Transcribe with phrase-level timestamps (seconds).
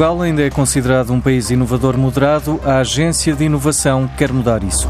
[0.00, 4.88] Portugal ainda é considerado um país inovador moderado, a Agência de Inovação quer mudar isso.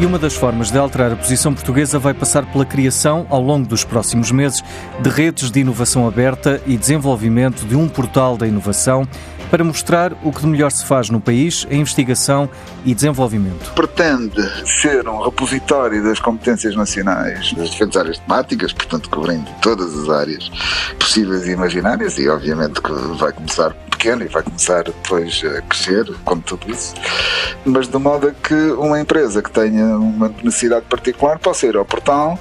[0.00, 3.66] E uma das formas de alterar a posição portuguesa vai passar pela criação, ao longo
[3.66, 4.62] dos próximos meses,
[5.00, 9.08] de redes de inovação aberta e desenvolvimento de um portal da inovação
[9.50, 12.48] para mostrar o que de melhor se faz no país em investigação
[12.84, 13.72] e desenvolvimento.
[13.74, 20.08] Pretende ser um repositório das competências nacionais das diferentes áreas temáticas, portanto, cobrindo todas as
[20.08, 20.50] áreas
[20.98, 26.14] possíveis e imaginárias, e obviamente que vai começar pequeno e vai começar depois a crescer,
[26.26, 26.94] como tudo isso,
[27.64, 31.86] mas de modo a que uma empresa que tenha uma necessidade particular possa ir ao
[31.86, 32.38] portal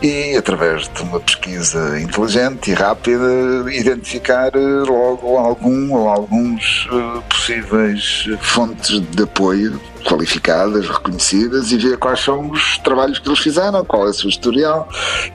[0.00, 3.26] e, através de uma pesquisa inteligente e rápida,
[3.72, 12.20] identificar logo algum ou alguns eh, possíveis fontes de apoio qualificadas, reconhecidas e ver quais
[12.20, 14.88] são os trabalhos que eles fizeram, qual é o seu historial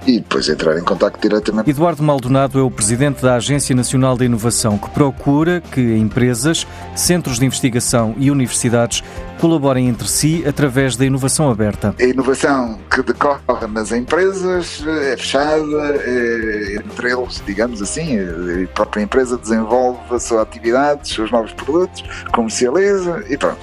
[0.06, 1.70] e depois entrar em contato diretamente.
[1.70, 7.40] Eduardo Maldonado é o presidente da Agência Nacional de Inovação que procura que empresas, centros
[7.40, 9.04] de investigação e universidades
[9.40, 11.94] colaborem entre si através da inovação aberta.
[12.00, 19.02] A inovação que decorre nas empresas é fechada, é entre eles, digamos assim, a própria
[19.02, 23.58] empresa desenvolve a sua atividade, os seus novos produtos, comercializa e pronto,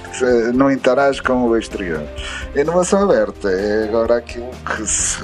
[0.53, 0.71] não
[1.23, 2.03] com o exterior.
[2.55, 5.23] Inovação aberta é agora aquilo que se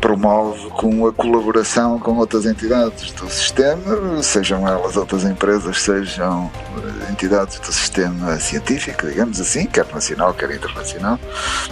[0.00, 6.50] promove com a colaboração com outras entidades do sistema, sejam elas outras empresas, sejam
[7.10, 11.18] entidades do sistema científico, digamos assim, quer nacional, quer internacional,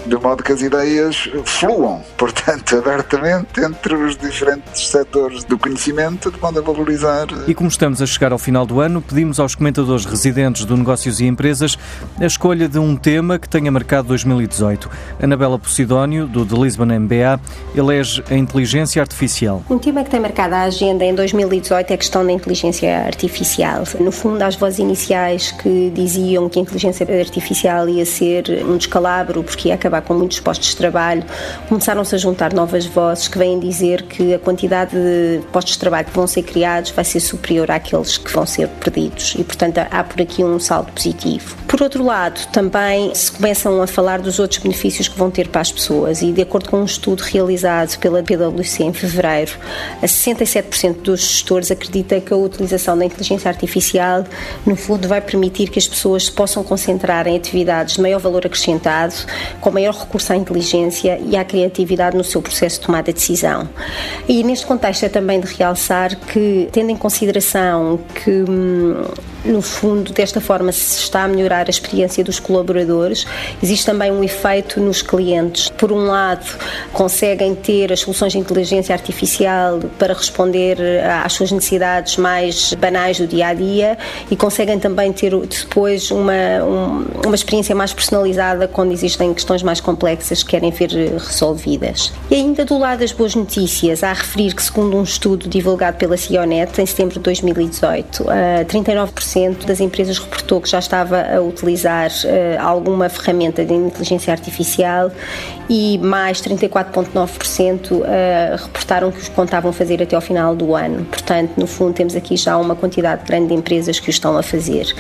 [0.07, 6.41] de modo que as ideias fluam, portanto, abertamente entre os diferentes setores do conhecimento, de
[6.41, 7.27] modo a valorizar.
[7.49, 11.21] E como estamos a chegar ao final do ano, pedimos aos comentadores residentes do Negócios
[11.21, 11.77] e Empresas
[12.21, 14.91] a escolha de um tema que tenha marcado 2018.
[15.23, 17.41] Anabela Posidónio, do The Lisbon MBA,
[17.75, 19.63] elege a inteligência artificial.
[19.69, 23.85] Um tema que tem marcado a agenda em 2018 é a questão da inteligência artificial.
[24.01, 29.43] No fundo, as vozes iniciais que diziam que a inteligência artificial ia ser um descalabro
[29.43, 31.25] porque ia acabar com muitos postos de trabalho,
[31.69, 36.07] começaram-se a juntar novas vozes que vêm dizer que a quantidade de postos de trabalho
[36.07, 40.05] que vão ser criados vai ser superior àqueles que vão ser perdidos e, portanto, há
[40.05, 41.57] por aqui um saldo positivo.
[41.67, 45.61] Por outro lado, também se começam a falar dos outros benefícios que vão ter para
[45.61, 49.53] as pessoas e, de acordo com um estudo realizado pela PwC em fevereiro,
[50.03, 54.25] a 67% dos gestores acredita que a utilização da inteligência artificial,
[54.65, 58.47] no fundo, vai permitir que as pessoas se possam concentrar em atividades de maior valor
[58.47, 59.15] acrescentado,
[59.61, 63.69] com maior recurso à inteligência e à criatividade no seu processo de tomada de decisão.
[64.29, 69.05] E neste contexto é também de realçar que, tendo em consideração que hum,
[69.47, 72.96] no fundo, desta forma se está a melhorar a experiência dos colaboradores.
[73.63, 75.69] Existe também um efeito nos clientes.
[75.71, 76.47] Por um lado,
[76.93, 80.79] conseguem ter as soluções de inteligência artificial para responder
[81.25, 83.99] às suas necessidades mais banais do dia a dia
[84.31, 86.33] e conseguem também ter depois uma,
[87.25, 92.13] uma experiência mais personalizada quando existem questões mais complexas que querem ver resolvidas.
[92.31, 95.99] E ainda do lado das boas notícias, há a referir que, segundo um estudo divulgado
[95.99, 98.25] pela Cionet em setembro de 2018,
[98.67, 105.11] 39% das empresas reportou que já estava a utilizar uh, alguma ferramenta de inteligência artificial
[105.69, 108.05] e mais 34,9% uh,
[108.57, 111.05] reportaram que os contavam fazer até ao final do ano.
[111.07, 114.43] Portanto, no fundo, temos aqui já uma quantidade grande de empresas que o estão a
[114.43, 114.95] fazer.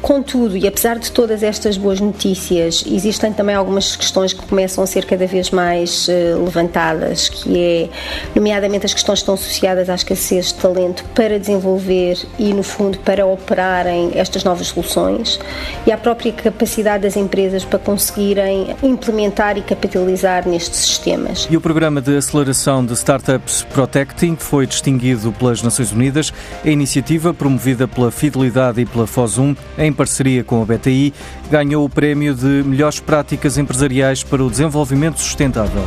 [0.00, 4.86] Contudo, e apesar de todas estas boas notícias, existem também algumas questões que começam a
[4.86, 7.88] ser cada vez mais uh, levantadas, que é,
[8.34, 12.98] nomeadamente, as questões que estão associadas à escassez de talento para desenvolver e, no fundo,
[12.98, 15.38] para operarem estas novas soluções
[15.86, 21.46] e à própria capacidade das empresas para conseguirem implementar e capitalizar nestes sistemas.
[21.50, 26.32] E o programa de aceleração de startups Protecting foi distinguido pelas Nações Unidas.
[26.64, 31.12] A iniciativa, promovida pela Fidelidade e pela FOSUM, em em parceria com a BTI,
[31.50, 35.82] ganhou o prémio de Melhores Práticas Empresariais para o Desenvolvimento Sustentável.